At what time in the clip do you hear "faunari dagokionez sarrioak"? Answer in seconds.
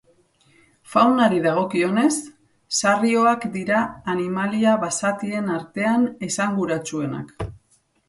0.93-3.47